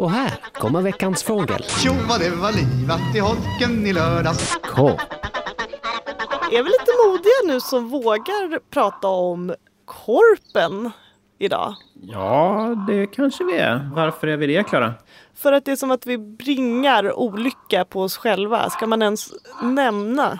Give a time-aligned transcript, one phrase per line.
[0.00, 1.62] Och här kommer veckans fågel.
[1.62, 4.58] Tjo vad det var livat i holken i lördags.
[4.74, 4.88] K.
[6.52, 10.90] Är vi lite modiga nu som vågar prata om korpen
[11.38, 11.74] idag?
[12.02, 13.90] Ja, det kanske vi är.
[13.94, 14.94] Varför är vi det, Klara?
[15.34, 18.70] För att det är som att vi bringar olycka på oss själva.
[18.70, 19.30] Ska man ens
[19.62, 20.38] nämna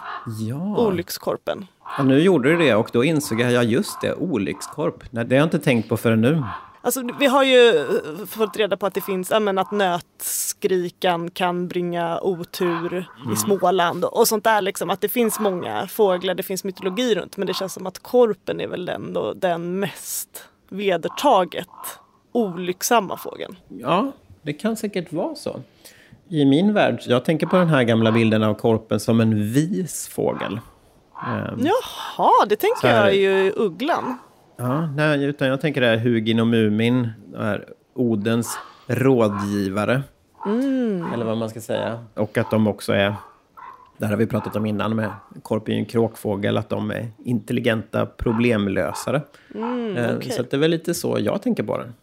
[0.49, 0.77] Ja.
[0.87, 1.67] olyckskorpen?
[1.99, 2.03] ja.
[2.03, 5.05] Nu gjorde du det och då insåg jag, ja just det, olyckskorp.
[5.11, 6.43] Nej, det har jag inte tänkt på förrän nu.
[6.83, 11.69] Alltså, vi har ju eh, fått reda på att det finns, men att nötskrikan kan
[11.69, 14.63] bringa otur i Småland och sånt där.
[14.63, 14.91] Liksom.
[14.91, 17.37] Att det finns många fåglar, det finns mytologi runt.
[17.37, 21.67] Men det känns som att korpen är väl den, då, den mest vedertaget
[22.33, 23.57] olycksamma fågeln.
[23.69, 24.13] Ja,
[24.43, 25.61] det kan säkert vara så.
[26.29, 30.09] I min värld, jag tänker på den här gamla bilden av korpen som en vis
[30.09, 30.61] fågel.
[31.27, 34.19] Ehm, Jaha, det tänker här- jag ju i ugglan.
[34.61, 40.03] Ja, nej, utan jag tänker det här Hugin och Mumin, det här Odens rådgivare.
[41.15, 42.05] Eller vad man ska säga.
[42.15, 43.15] Och att de också är,
[43.99, 45.11] det här har vi pratat om innan med
[45.43, 49.23] Korp är ju en kråkfågel, att de är intelligenta problemlösare.
[49.55, 50.31] Eh, okej.
[50.31, 51.95] Så det är väl lite så jag tänker på den.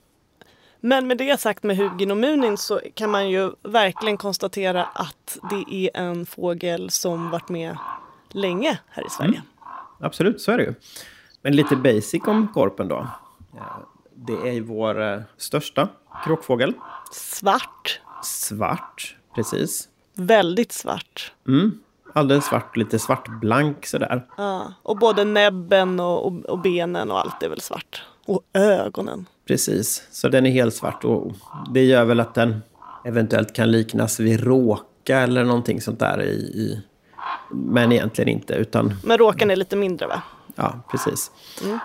[0.80, 5.38] Men med det sagt med Hugin och Munin så kan man ju verkligen konstatera att
[5.50, 7.78] det är en fågel som varit med
[8.32, 9.42] länge här i Sverige.
[10.00, 10.74] Absolut, så är det ju.
[11.42, 13.08] Men lite basic om korpen då.
[14.16, 15.88] Det är ju vår eh, största
[16.26, 16.74] kråkfågel.
[17.12, 19.90] Svart, Svart, precis.
[20.16, 21.32] väldigt svart.
[21.48, 21.80] Mm.
[22.14, 24.26] Alldeles svart, lite svartblank sådär.
[24.38, 28.04] Ja, och både näbben och, och, och benen och allt är väl svart.
[28.26, 29.26] Och ögonen.
[29.48, 31.32] Precis, så den är helt svart och
[31.74, 32.62] det gör väl att den
[33.06, 36.84] eventuellt kan liknas vid råka eller någonting sånt där i, i
[37.52, 40.22] men egentligen inte utan Men råkan är lite mindre va?
[40.58, 41.32] Ja, precis.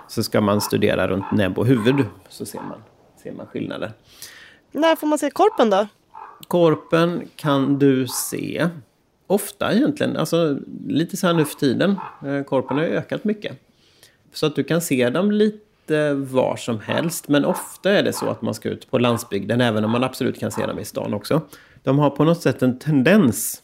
[0.08, 2.82] Så ska man studera runt näbb och huvud så ser man,
[3.22, 3.92] ser man skillnader.
[4.72, 5.86] När får man se korpen då?
[6.48, 8.68] Korpen kan du se
[9.26, 11.96] ofta egentligen, alltså lite så här nu för tiden.
[12.26, 13.58] Eh, Korpen har ökat mycket.
[14.32, 17.28] Så att du kan se dem lite var som helst.
[17.28, 20.40] Men ofta är det så att man ska ut på landsbygden, även om man absolut
[20.40, 21.40] kan se dem i stan också.
[21.82, 23.62] De har på något sätt en tendens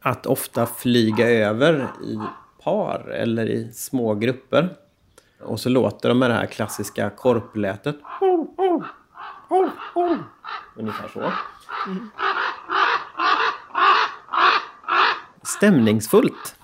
[0.00, 2.18] att ofta flyga över i
[2.64, 4.76] par eller i små grupper.
[5.40, 7.96] Och så låter de med det här klassiska korplätet.
[10.76, 11.32] Ungefär så.
[15.56, 16.56] stämningsfullt.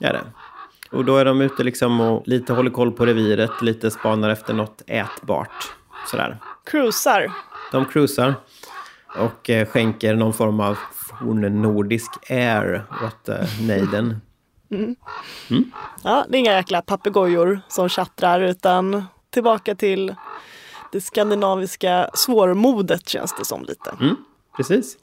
[0.00, 0.24] Är det.
[0.90, 4.54] Och då är de ute liksom och lite håller koll på reviret, lite spanar efter
[4.54, 5.72] något ätbart.
[6.06, 6.38] Sådär.
[6.64, 7.32] Cruisar.
[7.72, 8.34] De cruisar
[9.16, 13.28] och eh, skänker någon form av fornnordisk air åt
[14.70, 15.72] eh, nejden.
[16.02, 20.14] Ja, det är inga jäkla papegojor som tjattrar utan tillbaka till
[20.92, 23.90] det skandinaviska svårmodet känns det som lite.
[24.00, 24.16] Mm,
[24.56, 24.98] precis.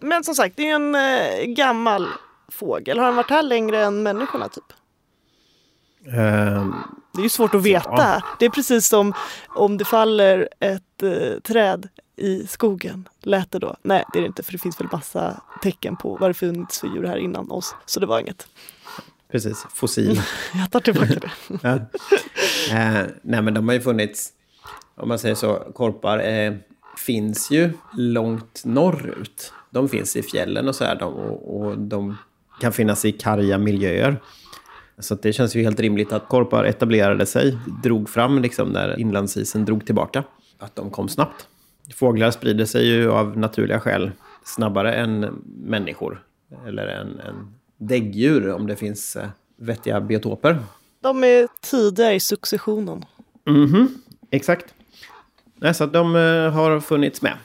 [0.00, 2.08] Men som sagt, det är en eh, gammal
[2.48, 2.98] fågel.
[2.98, 4.72] Har den varit här längre än människorna typ?
[6.06, 6.74] Ehm,
[7.14, 8.22] Det är ju svårt att veta.
[8.38, 9.12] Det är precis som
[9.48, 13.08] om det faller ett eh, träd i skogen.
[13.22, 13.76] Lät det då?
[13.82, 16.80] Nej, det är det inte för det finns väl massa tecken på vad det funnits
[16.80, 17.74] för djur här innan oss.
[17.86, 18.46] Så det var inget.
[19.32, 20.20] precis, fossil.
[20.54, 21.30] Jag tar tillbaka det.
[21.62, 21.74] Ja.
[22.70, 24.28] Eh, nej, men de har ju funnits,
[24.94, 26.54] om man säger så, korpar eh,
[27.06, 29.52] finns ju långt norrut.
[29.70, 32.16] De finns i fjällen och så här, de, och, och de
[32.60, 34.20] kan finnas i karga miljöer.
[34.98, 39.64] Så det känns ju helt rimligt att korpar etablerade sig, drog fram liksom när inlandsisen
[39.64, 40.24] drog tillbaka.
[40.58, 41.46] Att de kom snabbt.
[41.94, 44.10] Fåglar sprider sig ju av naturliga skäl
[44.44, 46.22] snabbare än människor.
[46.66, 50.58] Eller en, en däggdjur om det finns eh, vettiga biotoper.
[51.00, 53.04] De är tidiga i successionen.
[53.46, 53.88] Mhm,
[54.30, 54.74] exakt.
[55.56, 57.36] Nej, så de eh, har funnits med.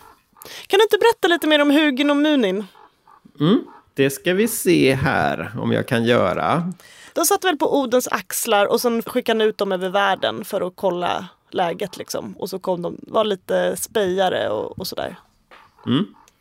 [0.68, 2.64] Kan du inte berätta lite mer om Hugin och Munin?
[4.00, 6.74] Det ska vi se här om jag kan göra.
[7.14, 10.68] De satt väl på Odens axlar och sen skickade han ut dem över världen för
[10.68, 12.36] att kolla läget liksom.
[12.38, 15.16] Och så kom de, var lite spejare och, och sådär.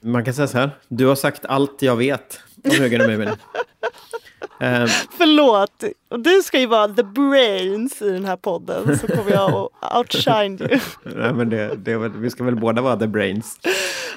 [0.00, 0.70] Man kan säga så här.
[0.88, 3.28] Du har sagt allt jag vet om och Mumin.
[4.60, 4.86] eh,
[5.18, 9.96] Förlåt, du ska ju vara the brains i den här podden så kommer jag att
[9.96, 10.80] outshine you.
[11.02, 13.60] nej, men det, det, vi ska väl båda vara the brains.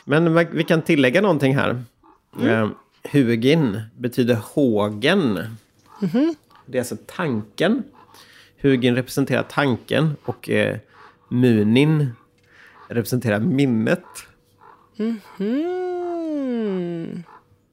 [0.06, 1.84] Men vi- kan tillägga någonting här.
[2.44, 2.70] Eh,
[3.04, 5.40] Hugin betyder hågen.
[6.66, 7.84] Det är alltså tanken.
[8.62, 10.78] Hugin representerar tanken och eh,
[11.30, 12.10] Munin
[12.88, 14.06] representerar minnet.
[14.98, 15.20] Mm.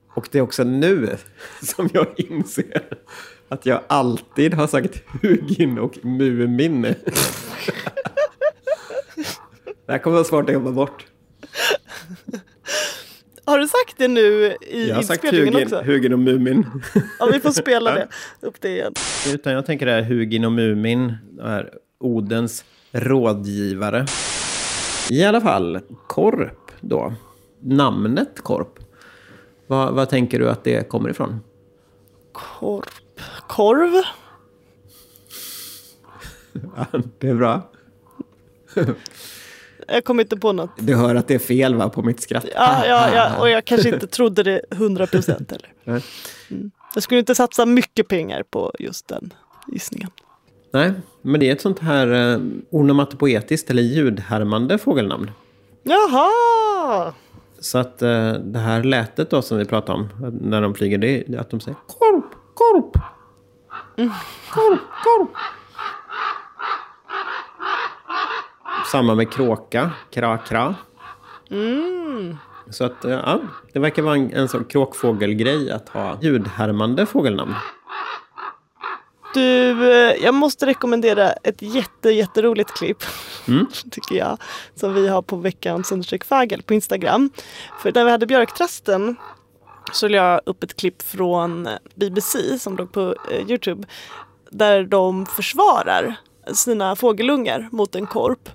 [0.08, 1.16] Och det är också nu
[1.62, 2.82] som jag inser
[3.48, 6.82] att jag alltid har sagt Hugin och Mumin.
[9.86, 11.06] Det här kommer vara svårt att jobba bort.
[13.49, 15.91] Har du sagt det nu i Jag har sagt inspelningen Hugin, också?
[15.91, 16.67] Hugin och Mumin.
[17.19, 18.09] Ja, vi får spela det.
[18.41, 18.93] upp det igen.
[19.35, 24.06] Utan jag tänker det här Hugin och Mumin, här Odens rådgivare.
[25.11, 27.15] I alla fall, Korp då.
[27.61, 28.79] Namnet Korp.
[29.67, 31.41] Vad, vad tänker du att det kommer ifrån?
[32.33, 33.21] Korp.
[33.47, 34.03] Korv?
[37.19, 37.71] det är bra.
[39.88, 40.70] Jag kommer inte på något.
[40.79, 42.46] Du hör att det är fel va, på mitt skratt?
[42.55, 46.02] Ja, ja, ja, och jag kanske inte trodde det 100 procent heller.
[46.50, 46.70] Mm.
[46.94, 49.35] Jag skulle inte satsa mycket pengar på just den
[49.73, 50.11] gissningen.
[50.73, 50.93] Nej,
[51.23, 52.40] men det är ett sånt här eh,
[52.70, 55.31] onomatopoetiskt eller ljudhärmande fågelnamn.
[55.82, 57.12] Jaha!
[57.61, 60.08] Så att eh, det här lätet då som vi pratade om
[60.40, 62.99] när de flyger, det är att de säger korp, korp.
[64.50, 65.31] Korp, korp.
[68.86, 70.75] Samma med kråka, kra, kra.
[72.70, 73.40] Så att, eh, ja,
[73.72, 77.54] det verkar vara en, en sån kråkfågelgrej att ha ljudhärmande fågelnamn.
[79.34, 83.02] Du, eh, jag måste rekommendera ett jätte, jätteroligt klipp.
[83.90, 84.38] Tycker jag.
[84.75, 87.30] Som vi har på veckans undersök fagel på Instagram.
[87.82, 89.16] För när vi hade björktrasten
[89.92, 93.86] så la jag upp ett klipp från BBC som låg på eh, Youtube.
[94.50, 96.16] Där de försvarar
[96.55, 98.49] sina fågelungar mot en korp.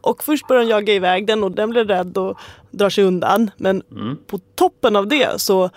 [0.00, 2.38] Och först börjar de jaga iväg den och den blir rädd och
[2.70, 3.50] drar sig undan.
[3.56, 3.82] Men
[4.26, 5.70] på toppen av det så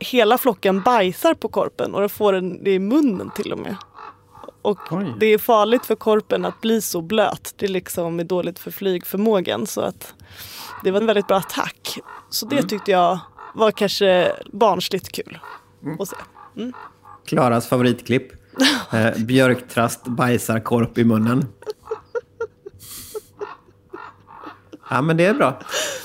[0.00, 3.76] hela flocken bajsar på korpen och den får en, det i munnen till och med.
[4.62, 5.14] Och Oj.
[5.20, 7.54] det är farligt för korpen att bli så blöt.
[7.56, 9.66] Det är liksom är dåligt för flygförmågan.
[9.66, 10.14] Så att
[10.84, 11.98] det var en väldigt bra attack.
[12.30, 13.18] Så det tyckte jag
[13.54, 15.38] var kanske barnsligt kul
[16.00, 16.16] att se.
[17.26, 18.43] Klaras favoritklipp.
[18.92, 21.46] Eh, björktrast bajsar korp i munnen.
[24.90, 25.60] Ja, men det är bra.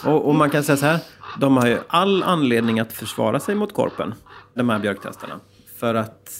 [0.06, 1.00] Och, och man kan säga så här.
[1.40, 4.13] De har ju all anledning att försvara sig mot korpen,
[4.54, 5.40] de här björktrastarna.
[5.80, 6.31] För att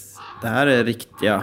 [0.42, 1.42] det här är riktiga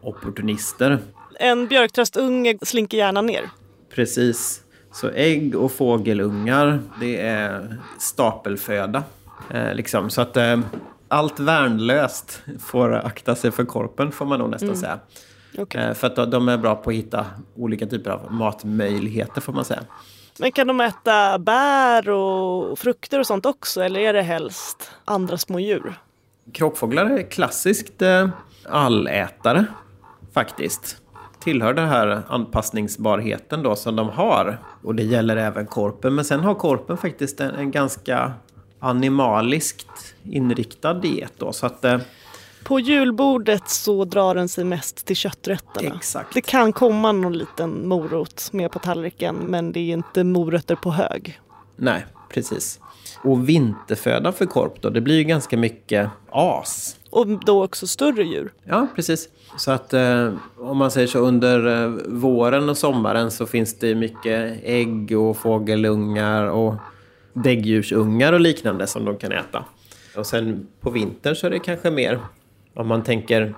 [0.00, 0.98] opportunister.
[1.34, 3.50] En björktrastunge slinker gärna ner.
[3.94, 4.62] Precis.
[4.92, 9.02] Så ägg och fågelungar, det är stapelföda.
[9.50, 10.10] Eh, liksom.
[10.10, 10.60] Så att eh,
[11.08, 14.98] allt värnlöst får akta sig för korpen, får man nog nästan säga.
[15.58, 15.84] Okej.
[15.84, 17.26] Eh, för att de är bra på att hitta
[17.56, 19.82] olika typer av matmöjligheter, får man säga.
[20.38, 23.82] Men kan de äta bär och frukter och sånt också?
[23.82, 25.94] Eller är det helst andra små djur?
[26.52, 28.28] Kråkfåglar är klassiskt eh,
[28.68, 29.64] allätare,
[30.34, 30.96] faktiskt.
[31.40, 34.58] Tillhör den här anpassningsbarheten då som de har.
[34.82, 36.14] Och det gäller även korpen.
[36.14, 38.32] Men sen har korpen faktiskt en, en ganska
[38.78, 41.52] animaliskt inriktad diet då.
[41.52, 41.98] Så att eh,
[42.64, 45.96] På julbordet så drar den sig mest till kötträtterna.
[45.96, 46.34] Exakt.
[46.34, 50.90] Det kan komma någon liten morot med på tallriken men det är inte morötter på
[50.90, 51.40] hög.
[51.76, 52.80] nej, precis.
[53.22, 56.96] Och vinterföda för korp då, det blir ju ganska mycket as.
[57.10, 58.52] Och då också större djur.
[58.64, 59.28] Ja, precis.
[59.56, 63.94] Så att eh, om man säger så under eh, våren och sommaren så finns det
[63.94, 66.74] mycket ägg och fågelungar och
[67.36, 69.64] däggdjursungar och liknande som de kan äta.
[70.16, 72.20] Och sen på vintern så är det kanske mer,
[72.74, 73.54] om man tänker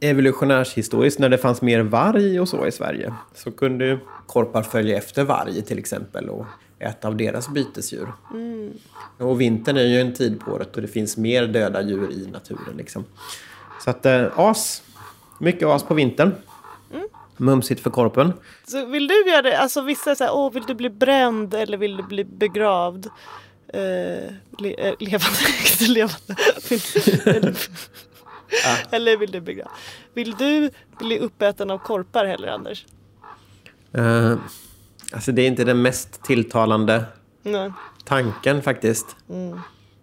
[0.00, 5.24] evolutionärshistoriskt, när det fanns mer varg och så i Sverige, så kunde korpar följa efter
[5.24, 6.46] varg till exempel och
[6.78, 8.12] äta av deras bytesdjur.
[9.18, 12.30] Och vintern är ju en tid på året och det finns mer döda djur i
[12.32, 12.76] naturen.
[12.76, 13.04] Liksom.
[13.84, 14.82] Så att eh, as,
[15.38, 16.32] mycket as på vintern.
[17.38, 18.32] Mumsigt för korpen.
[18.66, 19.58] Så vill du göra det?
[19.58, 23.06] Alltså vissa säger åh vill du bli bränd eller vill du bli begravd?
[23.72, 23.80] Eh,
[24.58, 25.38] le, eh, levande,
[25.72, 26.36] inte levande.
[27.24, 27.56] Eller,
[28.90, 29.70] eller vill du begravd?
[30.14, 32.86] Vill du bli uppäten av korpar heller Anders?
[33.92, 34.34] Eh,
[35.12, 37.04] alltså det är inte den mest tilltalande
[37.42, 37.72] Nej.
[38.04, 39.16] tanken faktiskt.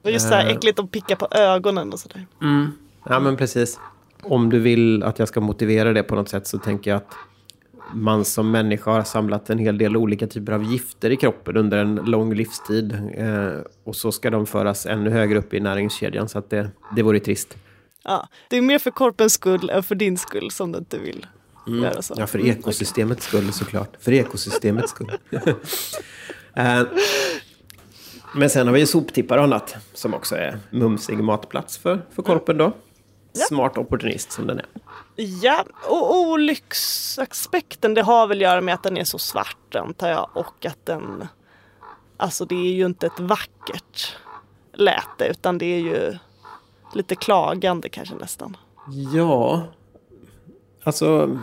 [0.04, 0.52] Och just så här Eh.
[0.56, 2.26] äckligt att picka på ögonen och sådär.
[3.10, 3.80] Ja men precis.
[4.28, 7.14] Om du vill att jag ska motivera det på något sätt så tänker jag att
[7.94, 11.78] man som människa har samlat en hel del olika typer av gifter i kroppen under
[11.78, 12.98] en lång livstid.
[13.18, 17.02] Eh, och så ska de föras ännu högre upp i näringskedjan så att det, det
[17.04, 17.58] vore trist.
[18.04, 21.26] Ja, det är mer för korpens skull än för din skull som du inte vill
[21.68, 22.14] göra så.
[22.18, 23.90] Ja, för ekosystemets skull såklart.
[24.00, 25.12] För ekosystemets skull.
[26.58, 26.82] Eh,
[28.36, 32.22] Men sen har vi ju soptippar och annat som också är mumsig matplats för, för
[32.24, 32.72] korpen då.
[33.38, 34.66] Smart opportunist som den är.
[35.16, 40.10] Ja, och olycksaspekten det har väl att göra med att den är så svart antar
[40.10, 41.28] jag och att den
[42.18, 44.18] Alltså det är ju inte ett vackert
[44.74, 46.18] läte utan det är ju
[46.94, 48.58] lite klagande kanske nästan.
[49.14, 49.64] Ja,
[50.84, 51.40] alltså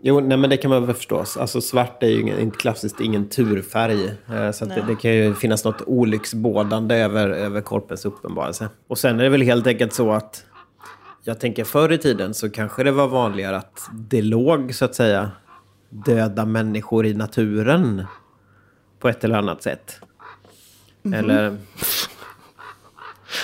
[0.00, 1.18] Jo, nej, men det kan man väl förstå.
[1.18, 4.04] Alltså svart är ju ingen, inte klassiskt ingen turfärg.
[4.32, 8.68] Eh, Så det, det kan ju finnas något olycksbådande över, över korpens uppenbarelse.
[8.88, 10.44] Och sen är det väl helt enkelt så att
[11.28, 14.94] jag tänker förr i tiden så kanske det var vanligare att det låg så att
[14.94, 15.30] säga
[15.88, 18.06] döda människor i naturen
[18.98, 20.00] på ett eller annat sätt.
[21.14, 21.56] Eller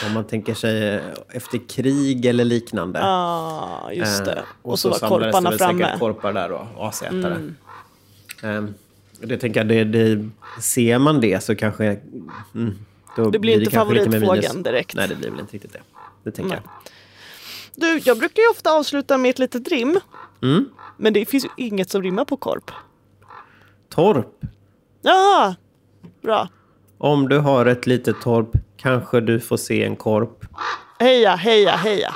[0.07, 2.99] om man tänker sig efter krig eller liknande.
[2.99, 4.33] Ja, just det.
[4.33, 5.85] Eh, och, så, var samlades det korparna väl framme.
[5.85, 7.53] säkert korpar där och asätare.
[8.43, 8.75] Mm.
[9.21, 10.29] det tänker jag, det, det,
[10.61, 12.01] ser man det så kanske...
[12.55, 12.79] Mm,
[13.33, 14.09] Det blir inte lite mer minus.
[14.09, 14.95] favoritfågeln direkt.
[14.95, 15.81] Nej, det blir väl inte riktigt det.
[16.23, 16.93] Det tänker Nej.
[17.77, 20.01] Du, jag brukar ju ofta avsluta med ett litet rim.
[20.43, 20.69] Mm.
[20.97, 22.71] Men det finns ju inget som rimmar på korp.
[23.89, 24.41] Torp.
[25.03, 25.55] Ja,
[26.23, 26.49] bra.
[26.99, 30.45] Om du har ett litet torp kanske du får se en korp.
[30.99, 32.15] Heja, heja, heja.